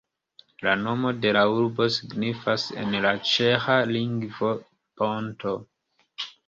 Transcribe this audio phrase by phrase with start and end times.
[0.67, 4.55] La nomo de la urbo signifas en le ĉeĥa lingvo
[5.03, 5.57] "ponto".